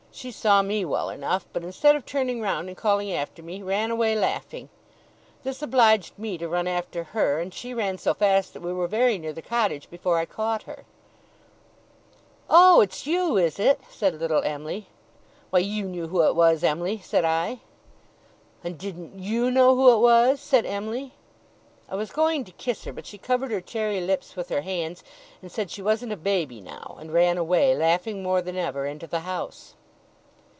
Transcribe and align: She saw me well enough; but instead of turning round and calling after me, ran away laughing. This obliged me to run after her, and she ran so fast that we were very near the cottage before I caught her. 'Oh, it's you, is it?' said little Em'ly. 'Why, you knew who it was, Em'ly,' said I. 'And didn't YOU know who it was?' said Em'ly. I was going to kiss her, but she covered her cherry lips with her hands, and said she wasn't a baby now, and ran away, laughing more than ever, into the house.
She 0.13 0.33
saw 0.33 0.61
me 0.61 0.83
well 0.83 1.09
enough; 1.09 1.45
but 1.53 1.63
instead 1.63 1.95
of 1.95 2.05
turning 2.05 2.41
round 2.41 2.67
and 2.67 2.75
calling 2.75 3.13
after 3.13 3.41
me, 3.41 3.61
ran 3.63 3.91
away 3.91 4.13
laughing. 4.13 4.67
This 5.43 5.61
obliged 5.61 6.19
me 6.19 6.37
to 6.37 6.49
run 6.49 6.67
after 6.67 7.05
her, 7.05 7.39
and 7.39 7.53
she 7.53 7.73
ran 7.73 7.97
so 7.97 8.13
fast 8.13 8.51
that 8.53 8.61
we 8.61 8.73
were 8.73 8.87
very 8.89 9.17
near 9.17 9.31
the 9.31 9.41
cottage 9.41 9.89
before 9.89 10.17
I 10.17 10.25
caught 10.25 10.63
her. 10.63 10.83
'Oh, 12.49 12.81
it's 12.81 13.07
you, 13.07 13.37
is 13.37 13.57
it?' 13.57 13.79
said 13.89 14.19
little 14.19 14.43
Em'ly. 14.43 14.87
'Why, 15.49 15.59
you 15.59 15.85
knew 15.85 16.09
who 16.09 16.23
it 16.27 16.35
was, 16.35 16.61
Em'ly,' 16.61 16.97
said 16.99 17.23
I. 17.23 17.61
'And 18.65 18.77
didn't 18.77 19.17
YOU 19.17 19.49
know 19.49 19.73
who 19.75 19.93
it 19.93 19.99
was?' 19.99 20.41
said 20.41 20.65
Em'ly. 20.65 21.13
I 21.87 21.95
was 21.95 22.11
going 22.11 22.43
to 22.43 22.51
kiss 22.51 22.83
her, 22.83 22.91
but 22.91 23.05
she 23.05 23.17
covered 23.17 23.51
her 23.51 23.61
cherry 23.61 24.01
lips 24.01 24.35
with 24.35 24.49
her 24.49 24.61
hands, 24.61 25.05
and 25.41 25.49
said 25.49 25.71
she 25.71 25.81
wasn't 25.81 26.11
a 26.11 26.17
baby 26.17 26.59
now, 26.59 26.97
and 26.99 27.13
ran 27.13 27.37
away, 27.37 27.73
laughing 27.73 28.21
more 28.21 28.41
than 28.41 28.57
ever, 28.57 28.85
into 28.85 29.07
the 29.07 29.21
house. 29.21 29.75